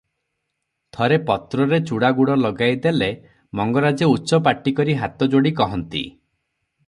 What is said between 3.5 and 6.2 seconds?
ମଙ୍ଗରାଜେ ଉଚ୍ଚପାଟିକରି ହାତ ଯୋଡ଼ି କହନ୍ତି